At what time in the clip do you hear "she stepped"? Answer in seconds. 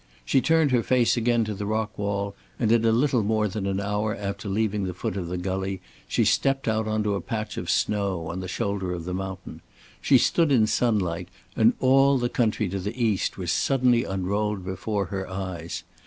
6.07-6.67